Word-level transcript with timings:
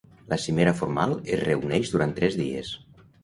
La 0.29 0.37
cimera 0.43 0.71
formal 0.79 1.13
es 1.37 1.43
reuneix 1.43 1.93
durant 1.97 2.17
tres 2.21 2.39
dies. 2.43 2.73